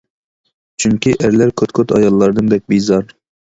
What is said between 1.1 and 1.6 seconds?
ئەرلەر